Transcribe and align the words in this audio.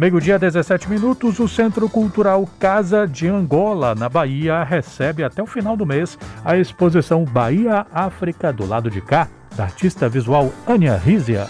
Meio-dia, 0.00 0.38
17 0.38 0.88
minutos, 0.88 1.40
o 1.40 1.48
Centro 1.48 1.88
Cultural 1.88 2.48
Casa 2.60 3.04
de 3.04 3.26
Angola, 3.26 3.96
na 3.96 4.08
Bahia, 4.08 4.62
recebe 4.62 5.24
até 5.24 5.42
o 5.42 5.46
final 5.46 5.76
do 5.76 5.84
mês 5.84 6.16
a 6.44 6.56
exposição 6.56 7.24
Bahia 7.24 7.84
África 7.92 8.52
do 8.52 8.64
lado 8.64 8.88
de 8.92 9.00
cá, 9.00 9.26
da 9.56 9.64
artista 9.64 10.08
visual 10.08 10.52
Ania 10.64 10.96
Rizia. 10.96 11.48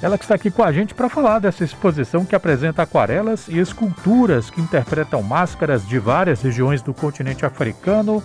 Ela 0.00 0.16
que 0.16 0.24
está 0.24 0.34
aqui 0.34 0.50
com 0.50 0.62
a 0.62 0.72
gente 0.72 0.94
para 0.94 1.10
falar 1.10 1.40
dessa 1.40 1.62
exposição 1.62 2.24
que 2.24 2.34
apresenta 2.34 2.80
aquarelas 2.80 3.48
e 3.48 3.58
esculturas 3.58 4.48
que 4.48 4.62
interpretam 4.62 5.22
máscaras 5.22 5.86
de 5.86 5.98
várias 5.98 6.40
regiões 6.40 6.80
do 6.80 6.94
continente 6.94 7.44
africano. 7.44 8.22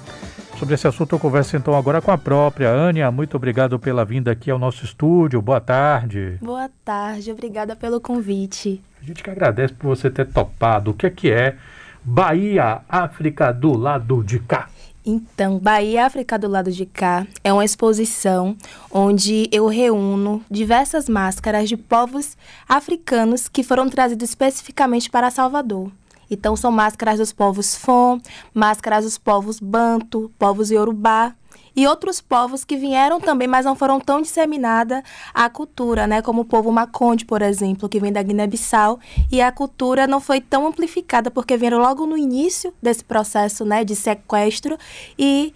Sobre 0.57 0.75
esse 0.75 0.87
assunto 0.87 1.15
eu 1.15 1.19
converso 1.19 1.57
então 1.57 1.75
agora 1.75 2.01
com 2.01 2.11
a 2.11 2.17
própria 2.17 2.71
Ania. 2.71 3.11
Muito 3.11 3.35
obrigado 3.35 3.77
pela 3.77 4.05
vinda 4.05 4.31
aqui 4.31 4.49
ao 4.49 4.57
nosso 4.57 4.85
estúdio. 4.85 5.41
Boa 5.41 5.59
tarde. 5.59 6.37
Boa 6.41 6.69
tarde, 6.85 7.29
obrigada 7.29 7.75
pelo 7.75 7.99
convite. 7.99 8.81
A 9.01 9.05
gente 9.05 9.23
que 9.23 9.29
agradece 9.29 9.73
por 9.73 9.87
você 9.87 10.09
ter 10.09 10.25
topado. 10.27 10.91
O 10.91 10.93
que 10.93 11.05
é 11.05 11.09
que 11.09 11.31
é 11.31 11.55
Bahia, 12.03 12.81
África 12.87 13.51
do 13.51 13.75
lado 13.77 14.23
de 14.23 14.39
cá? 14.39 14.69
Então, 15.05 15.57
Bahia 15.57 16.05
África 16.05 16.37
do 16.37 16.47
lado 16.47 16.71
de 16.71 16.85
cá 16.85 17.25
é 17.43 17.51
uma 17.51 17.63
exposição 17.63 18.55
onde 18.91 19.47
eu 19.51 19.67
reúno 19.67 20.43
diversas 20.51 21.07
máscaras 21.07 21.69
de 21.69 21.77
povos 21.77 22.37
africanos 22.67 23.47
que 23.47 23.63
foram 23.63 23.89
trazidos 23.89 24.29
especificamente 24.29 25.09
para 25.09 25.31
Salvador. 25.31 25.91
Então, 26.29 26.55
são 26.55 26.71
máscaras 26.71 27.17
dos 27.17 27.33
povos 27.33 27.75
Fon, 27.75 28.19
máscaras 28.53 29.03
dos 29.03 29.17
povos 29.17 29.59
Banto, 29.59 30.31
povos 30.37 30.69
Yorubá, 30.69 31.33
e 31.79 31.87
outros 31.87 32.19
povos 32.19 32.65
que 32.65 32.75
vieram 32.75 33.21
também, 33.21 33.47
mas 33.47 33.65
não 33.65 33.73
foram 33.73 34.01
tão 34.01 34.21
disseminada 34.21 35.01
a 35.33 35.49
cultura, 35.49 36.05
né? 36.05 36.21
Como 36.21 36.41
o 36.41 36.45
povo 36.45 36.69
Maconde, 36.73 37.23
por 37.23 37.41
exemplo, 37.41 37.87
que 37.87 38.01
vem 38.01 38.11
da 38.11 38.21
Guiné-Bissau, 38.21 38.99
e 39.31 39.41
a 39.41 39.49
cultura 39.49 40.05
não 40.05 40.19
foi 40.19 40.41
tão 40.41 40.67
amplificada 40.67 41.31
porque 41.31 41.55
vieram 41.55 41.77
logo 41.77 42.05
no 42.05 42.17
início 42.17 42.73
desse 42.83 43.01
processo, 43.01 43.63
né, 43.63 43.85
de 43.85 43.95
sequestro 43.95 44.77
e 45.17 45.53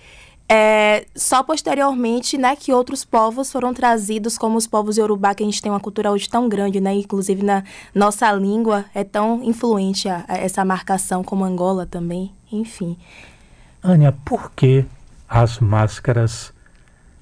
é, 0.48 1.06
só 1.14 1.44
posteriormente, 1.44 2.38
né, 2.38 2.56
que 2.56 2.72
outros 2.72 3.04
povos 3.04 3.52
foram 3.52 3.74
trazidos, 3.74 4.38
como 4.38 4.58
os 4.58 4.66
povos 4.66 4.96
Yorubá, 4.96 5.36
que 5.36 5.44
a 5.44 5.46
gente 5.46 5.62
tem 5.62 5.70
uma 5.70 5.80
cultura 5.82 6.10
hoje 6.10 6.30
tão 6.30 6.48
grande, 6.48 6.80
né, 6.80 6.94
inclusive 6.94 7.44
na 7.44 7.66
nossa 7.94 8.32
língua 8.32 8.86
é 8.96 9.04
tão 9.04 9.44
influente 9.44 10.08
a, 10.08 10.24
a 10.26 10.38
essa 10.38 10.64
marcação, 10.64 11.22
como 11.22 11.44
Angola 11.44 11.86
também, 11.86 12.32
enfim. 12.50 12.98
Ania, 13.82 14.14
por 14.24 14.52
que 14.52 14.86
as 15.28 15.60
máscaras 15.60 16.54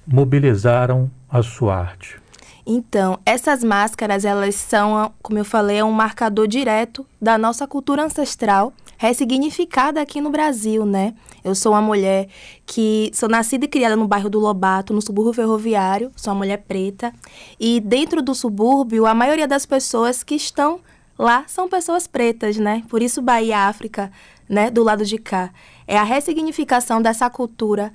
mobilizaram 0.06 1.10
a 1.30 1.42
sua 1.42 1.78
arte? 1.78 2.22
Então, 2.66 3.20
essas 3.26 3.64
máscaras, 3.64 4.24
elas 4.24 4.56
são, 4.56 5.12
como 5.22 5.40
eu 5.40 5.46
falei, 5.46 5.78
é 5.78 5.84
um 5.84 5.92
marcador 5.92 6.48
direto 6.48 7.06
da 7.20 7.38
nossa 7.38 7.68
cultura 7.68 8.04
ancestral, 8.04 8.72
ressignificada 8.98 10.00
aqui 10.00 10.22
no 10.22 10.30
Brasil, 10.30 10.86
né? 10.86 11.16
Eu 11.44 11.56
sou 11.56 11.72
uma 11.72 11.82
mulher 11.82 12.28
que 12.66 13.10
sou 13.16 13.28
nascida 13.28 13.66
e 13.66 13.68
criada 13.68 13.96
no 13.96 14.08
bairro 14.08 14.30
do 14.30 14.40
Lobato, 14.40 14.94
no 14.94 15.02
subúrbio 15.02 15.34
ferroviário, 15.34 16.12
sou 16.16 16.32
uma 16.32 16.40
mulher 16.40 16.58
preta, 16.58 17.12
e 17.60 17.80
dentro 17.80 18.22
do 18.22 18.36
subúrbio, 18.36 19.08
a 19.08 19.14
maioria 19.14 19.48
das 19.48 19.66
pessoas 19.66 20.24
que 20.24 20.36
estão 20.36 20.80
lá 21.18 21.44
são 21.48 21.68
pessoas 21.68 22.06
pretas, 22.06 22.58
né? 22.58 22.84
Por 22.90 23.02
isso 23.02 23.24
Bahia 23.24 23.68
África, 23.68 24.12
né, 24.48 24.70
do 24.70 24.84
lado 24.84 25.06
de 25.06 25.18
cá, 25.18 25.50
é 25.92 25.98
a 25.98 26.04
ressignificação 26.04 27.02
dessa 27.02 27.30
cultura 27.30 27.92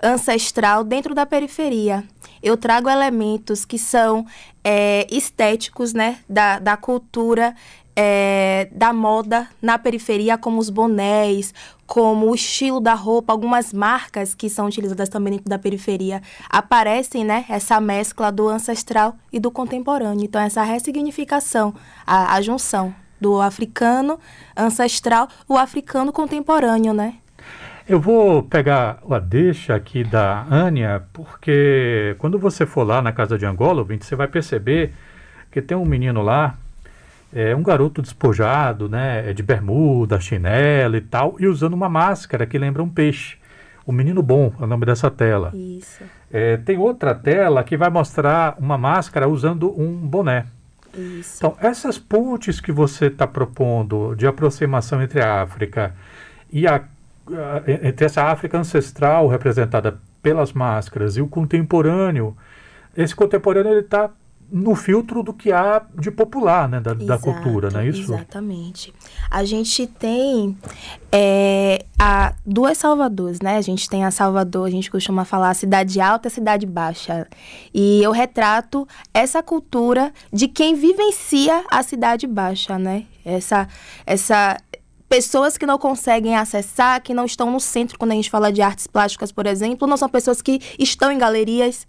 ancestral 0.00 0.84
dentro 0.84 1.16
da 1.16 1.26
periferia. 1.26 2.04
Eu 2.40 2.56
trago 2.56 2.88
elementos 2.88 3.64
que 3.64 3.76
são 3.76 4.24
é, 4.62 5.04
estéticos, 5.10 5.92
né, 5.92 6.18
da, 6.28 6.60
da 6.60 6.76
cultura, 6.76 7.56
é, 7.96 8.68
da 8.70 8.92
moda 8.92 9.48
na 9.60 9.76
periferia, 9.76 10.38
como 10.38 10.60
os 10.60 10.70
bonés, 10.70 11.52
como 11.88 12.30
o 12.30 12.34
estilo 12.36 12.78
da 12.78 12.94
roupa, 12.94 13.32
algumas 13.32 13.72
marcas 13.72 14.32
que 14.32 14.48
são 14.48 14.66
utilizadas 14.66 15.08
também 15.08 15.32
dentro 15.32 15.50
da 15.50 15.58
periferia, 15.58 16.22
aparecem, 16.48 17.24
né, 17.24 17.44
essa 17.48 17.80
mescla 17.80 18.30
do 18.30 18.46
ancestral 18.48 19.16
e 19.32 19.40
do 19.40 19.50
contemporâneo. 19.50 20.24
Então, 20.24 20.40
essa 20.40 20.62
ressignificação, 20.62 21.74
a, 22.06 22.36
a 22.36 22.40
junção 22.40 22.94
do 23.20 23.40
africano 23.40 24.20
ancestral, 24.56 25.28
o 25.48 25.58
africano 25.58 26.12
contemporâneo, 26.12 26.94
né? 26.94 27.16
Eu 27.90 27.98
vou 27.98 28.44
pegar 28.44 28.98
a 29.10 29.18
deixa 29.18 29.74
aqui 29.74 30.04
da 30.04 30.46
Ania, 30.48 31.02
porque 31.12 32.14
quando 32.18 32.38
você 32.38 32.64
for 32.64 32.84
lá 32.84 33.02
na 33.02 33.10
casa 33.10 33.36
de 33.36 33.44
Angola, 33.44 33.82
você 33.82 34.14
vai 34.14 34.28
perceber 34.28 34.92
que 35.50 35.60
tem 35.60 35.76
um 35.76 35.84
menino 35.84 36.22
lá, 36.22 36.56
é 37.34 37.52
um 37.52 37.64
garoto 37.64 38.00
despojado, 38.00 38.88
né, 38.88 39.28
é 39.28 39.32
de 39.32 39.42
bermuda, 39.42 40.20
chinelo 40.20 40.94
e 40.94 41.00
tal, 41.00 41.34
e 41.40 41.48
usando 41.48 41.74
uma 41.74 41.88
máscara 41.88 42.46
que 42.46 42.56
lembra 42.58 42.80
um 42.80 42.88
peixe. 42.88 43.38
O 43.84 43.90
Menino 43.90 44.22
Bom 44.22 44.52
é 44.60 44.62
o 44.62 44.68
nome 44.68 44.86
dessa 44.86 45.10
tela. 45.10 45.50
Isso. 45.52 46.04
É, 46.32 46.58
tem 46.58 46.78
outra 46.78 47.12
tela 47.12 47.64
que 47.64 47.76
vai 47.76 47.90
mostrar 47.90 48.54
uma 48.60 48.78
máscara 48.78 49.28
usando 49.28 49.68
um 49.76 49.96
boné. 49.96 50.46
Isso. 50.96 51.38
Então, 51.38 51.56
essas 51.60 51.98
pontes 51.98 52.60
que 52.60 52.70
você 52.70 53.06
está 53.06 53.26
propondo 53.26 54.14
de 54.14 54.28
aproximação 54.28 55.02
entre 55.02 55.20
a 55.20 55.42
África 55.42 55.92
e 56.52 56.68
a 56.68 56.84
entre 57.66 58.06
essa 58.06 58.24
África 58.24 58.58
ancestral 58.58 59.28
representada 59.28 60.00
pelas 60.22 60.52
máscaras 60.52 61.16
e 61.16 61.22
o 61.22 61.28
contemporâneo, 61.28 62.36
esse 62.96 63.14
contemporâneo 63.14 63.72
ele 63.72 63.80
está 63.80 64.10
no 64.52 64.74
filtro 64.74 65.22
do 65.22 65.32
que 65.32 65.52
há 65.52 65.82
de 65.96 66.10
popular, 66.10 66.68
né, 66.68 66.80
da, 66.80 66.90
Exato, 66.90 67.06
da 67.06 67.18
cultura, 67.18 67.70
não 67.70 67.80
é 67.80 67.88
isso? 67.88 68.12
Exatamente. 68.12 68.92
A 69.30 69.44
gente 69.44 69.86
tem 69.86 70.58
é, 71.12 71.84
a, 71.98 72.34
duas 72.44 72.76
Salvadores, 72.76 73.40
né? 73.40 73.56
A 73.56 73.60
gente 73.60 73.88
tem 73.88 74.04
a 74.04 74.10
Salvador, 74.10 74.66
a 74.66 74.70
gente 74.70 74.90
costuma 74.90 75.24
falar 75.24 75.50
a 75.50 75.54
cidade 75.54 76.00
alta 76.00 76.26
e 76.26 76.30
a 76.30 76.32
cidade 76.32 76.66
baixa. 76.66 77.28
E 77.72 78.02
eu 78.02 78.10
retrato 78.10 78.86
essa 79.14 79.42
cultura 79.42 80.12
de 80.32 80.48
quem 80.48 80.74
vivencia 80.74 81.64
a 81.70 81.82
cidade 81.82 82.26
baixa, 82.26 82.78
né? 82.78 83.04
Essa, 83.24 83.68
essa 84.04 84.56
pessoas 85.10 85.58
que 85.58 85.66
não 85.66 85.76
conseguem 85.76 86.36
acessar, 86.36 87.02
que 87.02 87.12
não 87.12 87.24
estão 87.24 87.50
no 87.50 87.58
centro, 87.58 87.98
quando 87.98 88.12
a 88.12 88.14
gente 88.14 88.30
fala 88.30 88.52
de 88.52 88.62
artes 88.62 88.86
plásticas, 88.86 89.32
por 89.32 89.44
exemplo, 89.44 89.88
não 89.88 89.96
são 89.96 90.08
pessoas 90.08 90.40
que 90.40 90.60
estão 90.78 91.10
em 91.10 91.18
galerias 91.18 91.84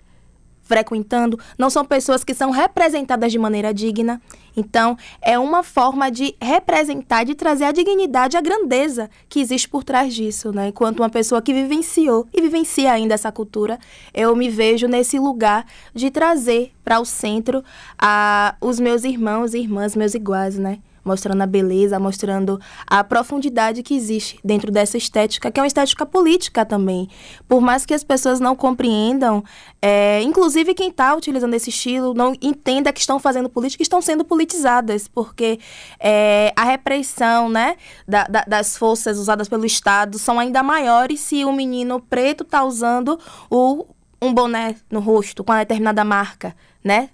frequentando, 0.63 1.37
não 1.55 1.69
são 1.69 1.85
pessoas 1.85 2.23
que 2.23 2.33
são 2.33 2.49
representadas 2.49 3.31
de 3.31 3.37
maneira 3.37 3.71
digna. 3.71 4.19
Então, 4.57 4.97
é 5.21 5.37
uma 5.37 5.61
forma 5.61 6.09
de 6.09 6.33
representar, 6.41 7.23
de 7.23 7.35
trazer 7.35 7.65
a 7.65 7.71
dignidade, 7.71 8.37
a 8.37 8.41
grandeza 8.41 9.07
que 9.29 9.39
existe 9.39 9.69
por 9.69 9.83
trás 9.83 10.15
disso, 10.15 10.51
né? 10.51 10.69
Enquanto 10.69 11.01
uma 11.01 11.09
pessoa 11.09 11.43
que 11.43 11.53
vivenciou 11.53 12.27
e 12.33 12.41
vivencia 12.41 12.91
ainda 12.91 13.13
essa 13.13 13.31
cultura, 13.31 13.77
eu 14.15 14.35
me 14.35 14.49
vejo 14.49 14.87
nesse 14.87 15.19
lugar 15.19 15.65
de 15.93 16.09
trazer 16.09 16.71
para 16.83 16.99
o 16.99 17.05
centro 17.05 17.63
a, 17.99 18.55
os 18.59 18.79
meus 18.79 19.03
irmãos 19.03 19.53
e 19.53 19.59
irmãs, 19.59 19.95
meus 19.95 20.15
iguais, 20.15 20.57
né? 20.57 20.79
Mostrando 21.03 21.41
a 21.41 21.45
beleza, 21.45 21.99
mostrando 21.99 22.59
a 22.87 23.03
profundidade 23.03 23.83
que 23.83 23.95
existe 23.95 24.39
dentro 24.43 24.71
dessa 24.71 24.97
estética, 24.97 25.51
que 25.51 25.59
é 25.59 25.63
uma 25.63 25.67
estética 25.67 26.05
política 26.05 26.65
também. 26.65 27.09
Por 27.47 27.61
mais 27.61 27.85
que 27.85 27.93
as 27.93 28.03
pessoas 28.03 28.39
não 28.39 28.55
compreendam, 28.55 29.43
é, 29.81 30.21
inclusive 30.21 30.73
quem 30.73 30.89
está 30.89 31.15
utilizando 31.15 31.53
esse 31.53 31.69
estilo 31.69 32.13
não 32.13 32.33
entenda 32.41 32.93
que 32.93 32.99
estão 32.99 33.19
fazendo 33.19 33.49
política, 33.49 33.81
estão 33.81 34.01
sendo 34.01 34.23
politizadas, 34.23 35.07
porque 35.07 35.59
é, 35.99 36.53
a 36.55 36.63
repressão 36.63 37.49
né, 37.49 37.75
da, 38.07 38.25
da, 38.25 38.43
das 38.47 38.77
forças 38.77 39.17
usadas 39.17 39.49
pelo 39.49 39.65
Estado 39.65 40.19
são 40.19 40.39
ainda 40.39 40.61
maiores 40.63 41.19
se 41.19 41.43
o 41.45 41.51
menino 41.51 41.99
preto 41.99 42.43
está 42.43 42.63
usando 42.63 43.19
o, 43.49 43.85
um 44.21 44.33
boné 44.33 44.75
no 44.89 44.99
rosto 44.99 45.43
com 45.43 45.51
uma 45.51 45.59
determinada 45.59 46.03
marca, 46.03 46.55
né? 46.83 47.09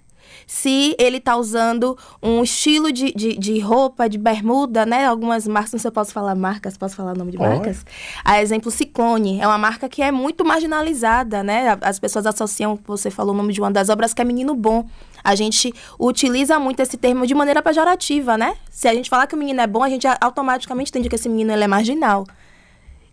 Se 0.46 0.94
ele 0.98 1.18
está 1.18 1.36
usando 1.36 1.96
um 2.22 2.42
estilo 2.42 2.90
de, 2.92 3.12
de, 3.12 3.36
de, 3.36 3.58
roupa, 3.60 4.08
de 4.08 4.18
bermuda, 4.18 4.84
né? 4.86 5.06
Algumas 5.06 5.46
marcas, 5.46 5.72
não 5.72 5.78
sei 5.78 5.82
se 5.82 5.88
eu 5.88 5.92
posso 5.92 6.12
falar 6.12 6.34
marcas, 6.34 6.76
posso 6.76 6.96
falar 6.96 7.12
o 7.12 7.18
nome 7.18 7.32
de 7.32 7.38
marcas? 7.38 7.84
A 8.24 8.40
exemplo, 8.40 8.70
Ciclone, 8.70 9.40
é 9.40 9.46
uma 9.46 9.58
marca 9.58 9.88
que 9.88 10.02
é 10.02 10.10
muito 10.10 10.44
marginalizada, 10.44 11.42
né? 11.42 11.76
As 11.80 11.98
pessoas 11.98 12.26
associam, 12.26 12.78
você 12.86 13.10
falou 13.10 13.34
o 13.34 13.36
nome 13.36 13.52
de 13.52 13.60
uma 13.60 13.70
das 13.70 13.88
obras, 13.88 14.14
que 14.14 14.22
é 14.22 14.24
Menino 14.24 14.54
Bom. 14.54 14.86
A 15.22 15.34
gente 15.34 15.74
utiliza 15.98 16.58
muito 16.58 16.80
esse 16.80 16.96
termo 16.96 17.26
de 17.26 17.34
maneira 17.34 17.60
pejorativa, 17.60 18.38
né? 18.38 18.56
Se 18.70 18.88
a 18.88 18.94
gente 18.94 19.10
falar 19.10 19.26
que 19.26 19.34
o 19.34 19.38
menino 19.38 19.60
é 19.60 19.66
bom, 19.66 19.82
a 19.82 19.88
gente 19.88 20.06
automaticamente 20.20 20.90
entende 20.90 21.08
que 21.08 21.16
esse 21.16 21.28
menino 21.28 21.52
ele 21.52 21.64
é 21.64 21.66
marginal. 21.66 22.24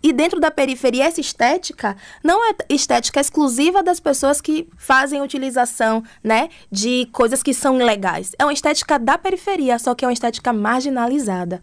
E 0.06 0.14
dentro 0.14 0.40
da 0.40 0.52
periferia, 0.52 1.06
essa 1.06 1.20
estética 1.20 1.98
não 2.24 2.48
é 2.48 2.54
estética 2.70 3.20
exclusiva 3.20 3.82
das 3.82 4.00
pessoas 4.00 4.40
que 4.40 4.70
fazem 4.78 5.20
utilização 5.20 6.04
né, 6.24 6.50
de 6.72 7.08
coisas 7.12 7.42
que 7.42 7.56
são 7.56 7.82
ilegais. 7.82 8.36
É 8.38 8.46
uma 8.46 8.54
estética 8.54 9.00
da 9.00 9.18
periferia, 9.18 9.80
só 9.80 9.96
que 9.96 10.06
é 10.06 10.08
uma 10.08 10.14
estética 10.14 10.54
marginalizada. 10.54 11.60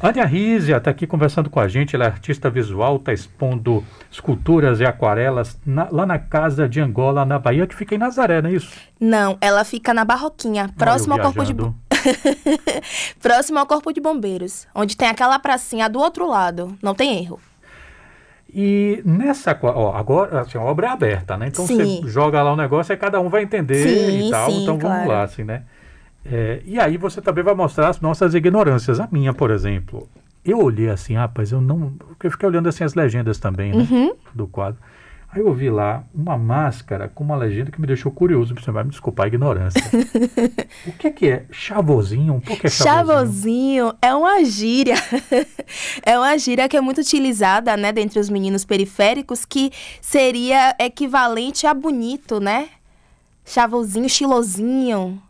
Ania 0.00 0.24
Rizia 0.24 0.78
está 0.78 0.90
aqui 0.90 1.06
conversando 1.06 1.48
com 1.48 1.60
a 1.60 1.68
gente, 1.68 1.94
ela 1.94 2.06
é 2.06 2.08
artista 2.08 2.50
visual, 2.50 2.96
está 2.96 3.12
expondo 3.12 3.84
esculturas 4.10 4.80
e 4.80 4.84
aquarelas 4.84 5.56
na, 5.64 5.88
lá 5.92 6.04
na 6.04 6.18
casa 6.18 6.68
de 6.68 6.80
Angola, 6.80 7.24
na 7.24 7.38
Bahia, 7.38 7.68
que 7.68 7.74
fica 7.74 7.94
em 7.94 7.98
Nazaré, 7.98 8.42
não 8.42 8.50
é 8.50 8.54
isso? 8.54 8.72
Não, 8.98 9.38
ela 9.40 9.62
fica 9.62 9.94
na 9.94 10.04
Barroquinha, 10.04 10.70
próximo 10.76 11.14
ao 11.14 11.20
Corpo 11.20 11.44
de 11.44 11.54
Próximo 13.20 13.58
ao 13.58 13.66
Corpo 13.66 13.92
de 13.92 14.00
Bombeiros, 14.00 14.66
onde 14.74 14.96
tem 14.96 15.08
aquela 15.08 15.38
pracinha 15.38 15.88
do 15.88 15.98
outro 15.98 16.26
lado. 16.26 16.76
Não 16.82 16.94
tem 16.94 17.18
erro. 17.18 17.40
E 18.52 19.02
nessa, 19.04 19.58
ó, 19.62 19.94
agora, 19.94 20.40
assim, 20.40 20.56
a 20.56 20.62
obra 20.62 20.86
é 20.86 20.90
aberta, 20.90 21.36
né? 21.36 21.48
Então 21.48 21.66
sim. 21.66 22.00
você 22.00 22.08
joga 22.08 22.42
lá 22.42 22.50
o 22.50 22.54
um 22.54 22.56
negócio 22.56 22.92
e 22.92 22.96
cada 22.96 23.20
um 23.20 23.28
vai 23.28 23.42
entender 23.42 23.82
sim, 23.82 24.28
e 24.28 24.30
tal. 24.30 24.50
Sim, 24.50 24.62
então 24.62 24.78
claro. 24.78 24.96
vamos 24.96 25.08
lá, 25.08 25.22
assim, 25.22 25.44
né? 25.44 25.64
É, 26.24 26.60
e 26.64 26.78
aí 26.78 26.96
você 26.96 27.20
também 27.20 27.44
vai 27.44 27.54
mostrar 27.54 27.88
as 27.88 28.00
nossas 28.00 28.34
ignorâncias. 28.34 29.00
A 29.00 29.08
minha, 29.10 29.32
por 29.34 29.50
exemplo. 29.50 30.08
Eu 30.44 30.60
olhei 30.60 30.88
assim, 30.88 31.14
rapaz, 31.14 31.52
eu 31.52 31.60
não. 31.60 31.92
Eu 32.22 32.30
fiquei 32.30 32.48
olhando 32.48 32.68
assim 32.68 32.84
as 32.84 32.94
legendas 32.94 33.38
também, 33.38 33.72
né? 33.72 33.86
Uhum. 33.90 34.14
Do 34.34 34.46
quadro. 34.46 34.80
Aí 35.30 35.42
eu 35.42 35.52
vi 35.52 35.68
lá 35.68 36.04
uma 36.14 36.38
máscara 36.38 37.06
com 37.06 37.22
uma 37.22 37.36
legenda 37.36 37.70
que 37.70 37.78
me 37.78 37.86
deixou 37.86 38.10
curioso. 38.10 38.54
Você 38.54 38.70
vai 38.70 38.82
me 38.82 38.90
desculpar 38.90 39.24
a 39.24 39.28
ignorância. 39.28 39.82
o 40.86 40.92
que 40.92 41.06
é, 41.06 41.10
que 41.10 41.28
é 41.28 41.44
chavozinho? 41.50 42.40
Por 42.40 42.58
que 42.58 42.66
é 42.66 42.70
chavozinho? 42.70 43.06
Chavozinho 43.06 43.94
é 44.00 44.14
uma 44.14 44.42
gíria. 44.42 44.94
é 46.02 46.18
uma 46.18 46.38
gíria 46.38 46.66
que 46.66 46.78
é 46.78 46.80
muito 46.80 47.02
utilizada, 47.02 47.76
né, 47.76 47.92
dentre 47.92 48.18
os 48.18 48.30
meninos 48.30 48.64
periféricos, 48.64 49.44
que 49.44 49.70
seria 50.00 50.74
equivalente 50.78 51.66
a 51.66 51.74
bonito, 51.74 52.40
né? 52.40 52.70
Chavozinho, 53.44 54.08
chilozinho. 54.08 55.22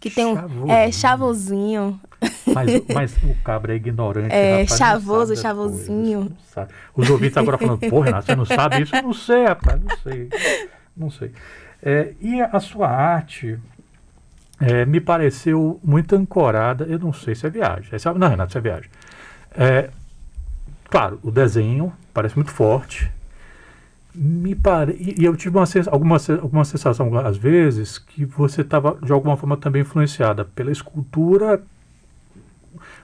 Que 0.00 0.10
tem 0.10 0.26
um. 0.26 0.34
Chavozinho. 0.34 0.70
É, 0.70 0.90
chavozinho. 0.90 2.00
Mas, 2.54 2.82
mas 2.92 3.16
o 3.22 3.34
cabra 3.42 3.72
é 3.72 3.76
ignorante. 3.76 4.32
É, 4.32 4.62
rapaz, 4.62 4.78
chavoso, 4.78 5.36
chavozinho. 5.36 6.32
Coisas, 6.54 6.74
Os 6.94 7.10
ouvintes 7.10 7.36
agora 7.36 7.58
falando, 7.58 7.80
porra, 7.90 8.06
Renato, 8.06 8.26
você 8.26 8.36
não 8.36 8.44
sabe 8.44 8.82
isso? 8.82 8.94
Eu 8.94 9.02
não 9.02 9.12
sei, 9.12 9.44
rapaz, 9.44 9.80
não 9.82 9.96
sei. 9.98 10.28
Não 10.96 11.10
sei. 11.10 11.32
É, 11.82 12.14
e 12.20 12.40
a 12.40 12.60
sua 12.60 12.88
arte 12.88 13.58
é, 14.60 14.86
me 14.86 15.00
pareceu 15.00 15.80
muito 15.82 16.14
ancorada, 16.14 16.84
eu 16.84 16.98
não 16.98 17.12
sei 17.12 17.34
se 17.34 17.46
é 17.46 17.50
viagem. 17.50 17.90
É, 17.92 18.18
não, 18.18 18.28
Renato, 18.28 18.52
se 18.52 18.58
é 18.58 18.60
viagem. 18.60 18.90
É, 19.56 19.90
claro, 20.88 21.18
o 21.22 21.30
desenho 21.30 21.92
parece 22.12 22.36
muito 22.36 22.50
forte. 22.50 23.10
Me 24.14 24.54
pare... 24.54 24.96
E 25.18 25.24
eu 25.24 25.36
tive 25.36 25.58
uma, 25.58 25.66
alguma, 25.90 26.16
alguma 26.40 26.64
sensação, 26.64 27.18
às 27.18 27.36
vezes, 27.36 27.98
que 27.98 28.24
você 28.24 28.60
estava, 28.60 28.96
de 29.02 29.10
alguma 29.10 29.36
forma, 29.36 29.56
também 29.56 29.82
influenciada 29.82 30.44
pela 30.44 30.70
escultura 30.70 31.60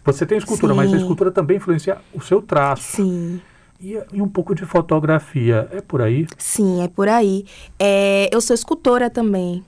você 0.05 0.25
tem 0.25 0.39
escultura, 0.39 0.73
Sim. 0.73 0.77
mas 0.77 0.93
a 0.93 0.97
escultura 0.97 1.31
também 1.31 1.57
influencia 1.57 1.99
o 2.13 2.21
seu 2.21 2.41
traço. 2.41 2.97
Sim. 2.97 3.41
E, 3.81 3.99
e, 4.13 4.21
um 4.21 4.29
pouco 4.29 4.55
de 4.55 4.65
fotografia. 4.67 5.69
É 5.73 5.81
por 5.81 6.03
aí? 6.03 6.27
Sim, 6.37 6.83
é 6.83 6.89
por 6.89 7.09
aí. 7.09 7.47
É, 7.79 8.29
eu 8.33 8.41
sou 8.41 8.55
escultora 8.55 9.09
também. 9.09 9.65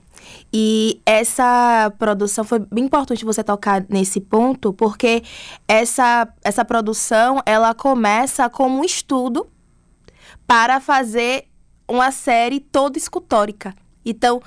E 0.51 1.01
essa 1.05 1.91
produção 1.97 2.43
foi 2.43 2.59
bem 2.59 2.85
importante 2.85 3.25
você 3.25 3.43
tocar 3.43 3.83
nesse 3.89 4.21
ponto, 4.21 4.71
porque 4.71 5.23
essa, 5.67 6.27
essa 6.43 6.63
produção 6.63 7.41
ela 7.45 7.73
começa 7.73 8.49
como 8.49 8.79
um 8.79 8.83
estudo 8.83 9.47
para 10.47 10.79
fazer 10.79 11.45
uma 11.87 12.11
série 12.11 12.59
toda 12.59 12.97
escultórica. 12.97 13.73
Então, 14.05 14.41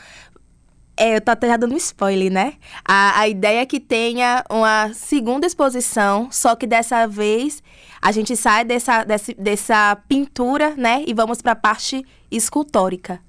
é, 0.96 1.16
eu 1.16 1.20
tô 1.20 1.30
até 1.30 1.48
já 1.48 1.56
dando 1.56 1.76
spoiler, 1.76 2.32
né? 2.32 2.54
A, 2.84 3.20
a 3.20 3.28
ideia 3.28 3.60
é 3.60 3.66
que 3.66 3.78
tenha 3.78 4.42
uma 4.50 4.92
segunda 4.94 5.46
exposição, 5.46 6.28
só 6.30 6.56
que 6.56 6.66
dessa 6.66 7.06
vez 7.06 7.62
a 8.00 8.10
gente 8.12 8.34
sai 8.34 8.64
dessa, 8.64 9.04
dessa, 9.04 9.34
dessa 9.34 9.96
pintura, 10.08 10.74
né? 10.76 11.04
E 11.06 11.12
vamos 11.12 11.42
para 11.42 11.52
a 11.52 11.56
parte 11.56 12.04
escultórica. 12.30 13.20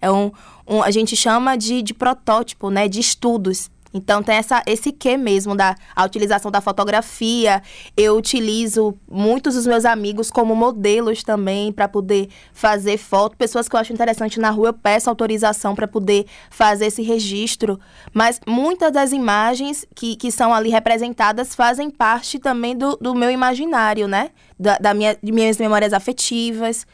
É 0.00 0.10
um, 0.10 0.32
um, 0.66 0.82
a 0.82 0.90
gente 0.90 1.14
chama 1.14 1.56
de, 1.56 1.82
de 1.82 1.92
protótipo, 1.92 2.70
né? 2.70 2.88
De 2.88 3.00
estudos. 3.00 3.70
Então 3.92 4.22
tem 4.22 4.36
essa, 4.36 4.62
esse 4.66 4.92
quê 4.92 5.16
mesmo 5.16 5.56
da 5.56 5.74
a 5.94 6.04
utilização 6.04 6.50
da 6.50 6.60
fotografia. 6.60 7.62
Eu 7.96 8.16
utilizo 8.16 8.96
muitos 9.10 9.54
dos 9.54 9.66
meus 9.66 9.84
amigos 9.84 10.30
como 10.30 10.54
modelos 10.54 11.24
também 11.24 11.72
para 11.72 11.88
poder 11.88 12.28
fazer 12.52 12.96
foto. 12.96 13.36
Pessoas 13.36 13.68
que 13.68 13.74
eu 13.74 13.80
acho 13.80 13.92
interessante 13.92 14.38
na 14.38 14.50
rua, 14.50 14.68
eu 14.68 14.72
peço 14.72 15.10
autorização 15.10 15.74
para 15.74 15.88
poder 15.88 16.26
fazer 16.50 16.86
esse 16.86 17.02
registro. 17.02 17.80
Mas 18.14 18.40
muitas 18.46 18.92
das 18.92 19.12
imagens 19.12 19.84
que, 19.94 20.16
que 20.16 20.30
são 20.30 20.54
ali 20.54 20.70
representadas 20.70 21.54
fazem 21.54 21.90
parte 21.90 22.38
também 22.38 22.76
do, 22.76 22.96
do 22.96 23.14
meu 23.14 23.30
imaginário, 23.30 24.06
né? 24.06 24.30
Da, 24.58 24.78
da 24.78 24.94
minha, 24.94 25.16
de 25.20 25.32
minhas 25.32 25.58
memórias 25.58 25.92
afetivas. 25.92 26.86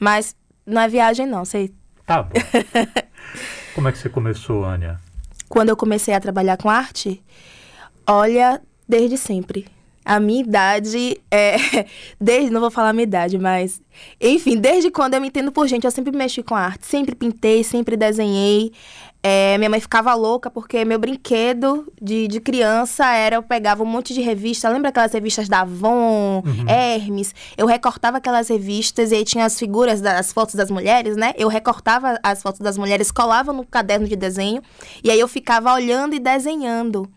Mas 0.00 0.36
não 0.64 0.80
é 0.80 0.88
viagem, 0.88 1.26
não. 1.26 1.44
Você... 1.44 1.72
Tá 2.06 2.22
bom. 2.22 2.34
Como 3.74 3.88
é 3.88 3.92
que 3.92 3.98
você 3.98 4.08
começou, 4.08 4.64
Ania? 4.64 5.03
Quando 5.54 5.68
eu 5.68 5.76
comecei 5.76 6.12
a 6.12 6.18
trabalhar 6.18 6.56
com 6.56 6.68
arte, 6.68 7.22
olha, 8.04 8.60
desde 8.88 9.16
sempre. 9.16 9.66
A 10.04 10.18
minha 10.18 10.40
idade 10.40 11.20
é. 11.30 11.56
Desde. 12.20 12.50
Não 12.50 12.60
vou 12.60 12.72
falar 12.72 12.90
a 12.90 12.92
minha 12.92 13.04
idade, 13.04 13.38
mas. 13.38 13.80
Enfim, 14.20 14.58
desde 14.58 14.90
quando 14.90 15.14
eu 15.14 15.20
me 15.20 15.28
entendo 15.28 15.52
por 15.52 15.66
gente, 15.68 15.84
eu 15.84 15.90
sempre 15.92 16.14
mexi 16.14 16.42
com 16.42 16.56
arte. 16.56 16.86
Sempre 16.86 17.14
pintei, 17.14 17.62
sempre 17.62 17.96
desenhei. 17.96 18.72
É, 19.26 19.56
minha 19.56 19.70
mãe 19.70 19.80
ficava 19.80 20.12
louca 20.12 20.50
porque 20.50 20.84
meu 20.84 20.98
brinquedo 20.98 21.90
de, 21.98 22.28
de 22.28 22.40
criança 22.40 23.06
era 23.06 23.36
eu 23.36 23.42
pegava 23.42 23.82
um 23.82 23.86
monte 23.86 24.12
de 24.12 24.20
revista. 24.20 24.68
Lembra 24.68 24.90
aquelas 24.90 25.14
revistas 25.14 25.48
da 25.48 25.62
Avon, 25.62 26.42
uhum. 26.44 26.68
Hermes? 26.68 27.34
Eu 27.56 27.66
recortava 27.66 28.18
aquelas 28.18 28.48
revistas 28.48 29.12
e 29.12 29.14
aí 29.14 29.24
tinha 29.24 29.46
as 29.46 29.58
figuras 29.58 30.02
das 30.02 30.30
fotos 30.30 30.54
das 30.56 30.70
mulheres, 30.70 31.16
né? 31.16 31.32
Eu 31.38 31.48
recortava 31.48 32.20
as 32.22 32.42
fotos 32.42 32.60
das 32.60 32.76
mulheres, 32.76 33.10
colava 33.10 33.50
no 33.50 33.64
caderno 33.64 34.06
de 34.06 34.14
desenho 34.14 34.60
e 35.02 35.10
aí 35.10 35.18
eu 35.18 35.26
ficava 35.26 35.72
olhando 35.72 36.14
e 36.14 36.18
desenhando. 36.18 37.10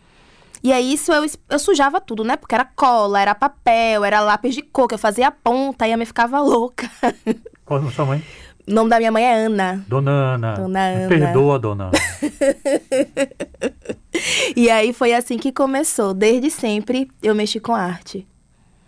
E 0.63 0.71
aí 0.71 0.93
isso 0.93 1.11
eu, 1.11 1.25
eu 1.49 1.59
sujava 1.59 1.99
tudo, 1.99 2.23
né? 2.23 2.37
Porque 2.37 2.55
era 2.55 2.63
cola, 2.63 3.19
era 3.19 3.35
papel, 3.35 4.05
era 4.05 4.21
lápis 4.21 4.55
de 4.55 4.61
cor, 4.61 4.87
que 4.87 4.93
eu 4.93 4.97
fazia 4.97 5.27
a 5.27 5.31
ponta 5.31 5.85
e 5.85 5.91
a 5.91 5.97
minha 5.97 6.07
ficava 6.07 6.39
louca. 6.39 6.89
Qual 7.65 7.85
é 7.85 7.91
sua 7.91 8.05
mãe? 8.05 8.23
O 8.67 8.73
nome 8.73 8.89
da 8.89 8.97
minha 8.97 9.11
mãe 9.11 9.23
é 9.23 9.45
Ana. 9.45 9.85
Dona 9.87 10.11
Ana. 10.11 10.53
Dona 10.55 10.87
Ana. 10.87 11.07
Perdoa, 11.07 11.57
dona 11.57 11.83
Ana. 11.85 11.91
e 14.57 14.69
aí 14.69 14.91
foi 14.91 15.13
assim 15.13 15.37
que 15.37 15.53
começou. 15.53 16.13
Desde 16.13 16.51
sempre 16.51 17.09
eu 17.23 17.33
mexi 17.33 17.61
com 17.61 17.73
arte. 17.73 18.27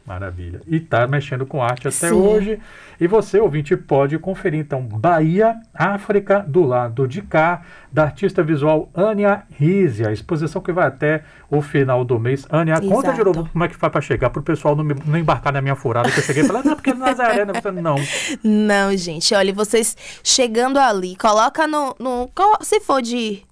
Maravilha. 0.10 0.60
E 0.66 0.80
tá 0.80 1.06
mexendo 1.06 1.46
com 1.46 1.62
arte 1.62 1.88
até 1.88 2.10
Sim. 2.10 2.14
hoje. 2.14 2.60
E 3.00 3.06
você, 3.06 3.40
ouvinte, 3.40 3.78
pode 3.78 4.18
conferir 4.18 4.60
então 4.60 4.82
Bahia, 4.82 5.56
África, 5.72 6.44
do 6.48 6.64
lado 6.64 7.08
de 7.08 7.22
cá, 7.22 7.62
da 7.92 8.06
artista 8.06 8.42
visual 8.42 8.90
Ania 8.96 9.44
Rizia. 9.52 10.10
A 10.10 10.12
exposição 10.12 10.64
que 10.64 10.72
vai 10.72 10.88
até 10.88 11.24
o 11.48 11.62
final 11.62 12.04
do 12.04 12.20
mês. 12.20 12.48
Ania, 12.50 12.74
Exato. 12.74 12.90
conta 12.90 13.14
de 13.14 13.24
novo 13.24 13.48
como 13.54 13.64
é 13.64 13.68
que 13.68 13.76
faz 13.76 13.92
para 13.92 14.02
chegar, 14.02 14.32
para 14.32 14.40
o 14.40 14.44
pessoal 14.44 14.76
não, 14.76 14.84
me, 14.84 14.96
não, 15.06 15.20
embarcar 15.20 15.54
na 15.54 15.62
minha 15.62 15.75
furada, 15.75 16.10
que 16.10 16.18
eu 16.18 16.24
cheguei 16.24 16.42
e 16.42 16.48
falei, 16.48 16.63
não, 16.63 16.75
porque 16.75 16.92
Nazaré, 16.92 17.46
né? 17.46 17.54
Você, 17.54 17.70
não. 17.72 17.96
Não, 18.44 18.98
gente, 18.98 19.36
olha, 19.36 19.54
vocês 19.54 19.96
chegando 20.24 20.80
ali, 20.80 21.16
coloca 21.16 21.68
no. 21.68 21.96
no 22.00 22.30
se 22.62 22.80
for 22.80 23.00
de 23.00 23.44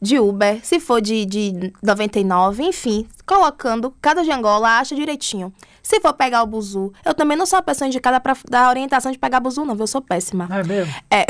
de 0.00 0.18
Uber, 0.18 0.60
se 0.62 0.78
for 0.80 1.00
de, 1.00 1.24
de 1.24 1.72
99, 1.82 2.62
enfim, 2.62 3.06
colocando 3.26 3.94
cada 4.00 4.22
de 4.22 4.30
Angola, 4.30 4.78
acha 4.78 4.94
direitinho. 4.94 5.52
Se 5.82 6.00
for 6.00 6.12
pegar 6.12 6.42
o 6.42 6.46
buzu, 6.46 6.92
eu 7.04 7.14
também 7.14 7.36
não 7.36 7.46
sou 7.46 7.58
a 7.58 7.62
pessoa 7.62 7.88
indicada 7.88 8.20
para 8.20 8.36
dar 8.48 8.68
orientação 8.68 9.10
de 9.10 9.18
pegar 9.18 9.40
buzu, 9.40 9.64
não, 9.64 9.74
viu? 9.74 9.84
Eu 9.84 9.86
sou 9.86 10.02
péssima. 10.02 10.48
É 10.50 10.62
mesmo? 10.62 10.94
É. 11.10 11.24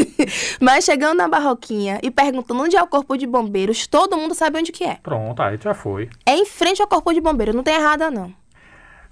Mas 0.60 0.84
chegando 0.84 1.18
na 1.18 1.28
barroquinha 1.28 2.00
e 2.02 2.10
perguntando 2.10 2.62
onde 2.62 2.76
é 2.76 2.82
o 2.82 2.86
corpo 2.86 3.16
de 3.16 3.26
bombeiros, 3.26 3.86
todo 3.86 4.16
mundo 4.16 4.34
sabe 4.34 4.58
onde 4.58 4.72
que 4.72 4.84
é. 4.84 4.98
Pronto, 5.02 5.40
aí 5.40 5.58
já 5.62 5.74
foi. 5.74 6.10
É 6.26 6.34
em 6.34 6.44
frente 6.44 6.82
ao 6.82 6.88
corpo 6.88 7.12
de 7.12 7.20
bombeiros, 7.20 7.54
não 7.54 7.62
tem 7.62 7.74
errada, 7.74 8.10
não. 8.10 8.32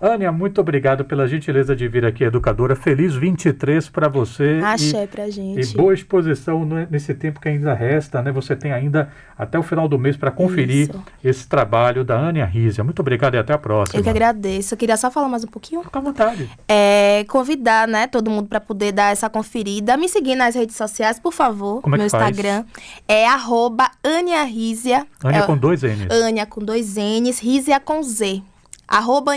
Ania, 0.01 0.33
muito 0.33 0.63
obrigado 0.63 1.05
pela 1.05 1.29
gentileza 1.29 1.77
de 1.77 1.87
vir 1.87 2.07
aqui, 2.07 2.25
educadora. 2.25 2.75
Feliz 2.75 3.15
23 3.15 3.87
para 3.91 4.09
você. 4.09 4.59
Axé 4.65 5.07
pra 5.07 5.29
gente. 5.29 5.61
E 5.61 5.77
boa 5.77 5.93
exposição 5.93 6.65
nesse 6.91 7.13
tempo 7.13 7.39
que 7.39 7.51
ainda 7.51 7.75
resta, 7.75 8.23
né? 8.23 8.33
Você 8.33 8.57
tem 8.57 8.73
ainda 8.73 9.13
até 9.37 9.59
o 9.59 9.63
final 9.63 9.87
do 9.87 9.99
mês 9.99 10.17
para 10.17 10.31
conferir 10.31 10.89
Isso. 10.89 11.05
esse 11.23 11.47
trabalho 11.47 12.03
da 12.03 12.19
Ania 12.19 12.47
Rizia. 12.47 12.83
Muito 12.83 13.01
obrigado 13.01 13.35
e 13.35 13.39
até 13.39 13.53
a 13.53 13.59
próxima. 13.59 14.01
Eu 14.01 14.03
que 14.03 14.09
agradeço. 14.09 14.73
Eu 14.73 14.79
queria 14.79 14.97
só 14.97 15.11
falar 15.11 15.29
mais 15.29 15.45
um 15.45 15.49
pouquinho. 15.49 15.83
Fica 15.83 15.99
à 15.99 16.03
vontade. 16.03 16.49
É, 16.67 17.25
convidar, 17.29 17.87
né, 17.87 18.07
todo 18.07 18.31
mundo 18.31 18.49
para 18.49 18.61
poder 18.61 18.93
dar 18.93 19.13
essa 19.13 19.29
conferida. 19.29 19.99
Me 19.99 20.09
seguir 20.09 20.35
nas 20.35 20.55
redes 20.55 20.77
sociais, 20.77 21.21
por 21.21 21.35
favor. 21.35 21.83
Como 21.83 21.95
é 21.95 21.99
Meu 21.99 22.07
que 22.07 22.11
faz? 22.11 22.31
Instagram 22.31 22.65
é 23.07 23.27
arroba 23.27 23.91
Ania 24.03 24.45
Rizia. 24.45 25.07
Ania 25.23 25.41
é, 25.41 25.43
com 25.43 25.59
dois 25.59 25.83
N's. 25.83 26.11
Ania 26.11 26.47
com 26.47 26.65
dois 26.65 26.97
N's, 26.97 27.39
Rizia 27.39 27.79
com 27.79 28.03
Z. 28.03 28.43
Arroba 28.91 29.35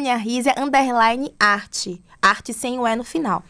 underline 0.58 1.32
arte. 1.40 2.02
Arte 2.20 2.52
sem 2.52 2.80
o 2.80 2.88
E 2.88 2.96
no 2.96 3.04
final. 3.04 3.44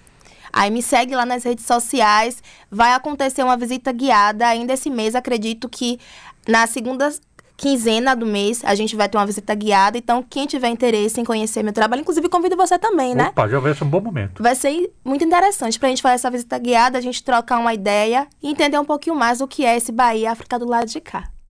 Aí 0.52 0.70
me 0.70 0.82
segue 0.84 1.16
lá 1.16 1.26
nas 1.26 1.46
redes 1.46 1.66
sociais. 1.66 2.44
Vai 2.70 2.94
acontecer 2.94 3.42
uma 3.42 3.56
visita 3.56 3.94
guiada 3.94 4.46
ainda 4.46 4.74
esse 4.74 4.90
mês. 4.90 5.16
Acredito 5.16 5.70
que 5.70 5.98
na 6.46 6.68
segunda 6.68 7.10
quinzena 7.56 8.16
do 8.16 8.26
mês 8.26 8.62
a 8.66 8.76
gente 8.76 8.96
vai 8.96 9.08
ter 9.08 9.18
uma 9.18 9.26
visita 9.26 9.56
guiada. 9.56 9.98
Então, 9.98 10.22
quem 10.22 10.46
tiver 10.46 10.68
interesse 10.68 11.22
em 11.22 11.24
conhecer 11.24 11.64
meu 11.64 11.72
trabalho, 11.72 12.02
inclusive 12.02 12.28
convido 12.28 12.58
você 12.58 12.78
também, 12.78 13.16
né? 13.16 13.30
Opa, 13.30 13.48
já 13.48 13.60
vai 13.60 13.74
ser 13.74 13.86
um 13.86 13.90
bom 13.90 14.02
momento. 14.02 14.44
Vai 14.44 14.56
ser 14.56 14.92
muito 15.06 15.24
interessante 15.24 15.80
pra 15.80 15.88
gente 15.88 16.02
fazer 16.02 16.16
essa 16.16 16.30
visita 16.30 16.60
guiada, 16.60 16.98
a 16.98 17.02
gente 17.02 17.24
trocar 17.24 17.60
uma 17.60 17.74
ideia 17.74 18.28
e 18.42 18.50
entender 18.50 18.78
um 18.78 18.86
pouquinho 18.86 19.16
mais 19.16 19.40
o 19.40 19.48
que 19.48 19.66
é 19.66 19.78
esse 19.78 19.92
Bahia 19.92 20.34
África 20.34 20.60
do 20.60 20.68
lado 20.68 20.88
de 20.88 21.00
cá. 21.00 21.33